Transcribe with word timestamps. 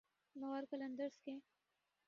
لاہور 0.35 0.63
قلندرز 0.71 1.19
کے 1.19 1.37